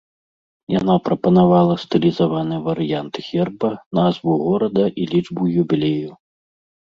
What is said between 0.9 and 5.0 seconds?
прапанавала стылізаваны варыянт герба, назву горада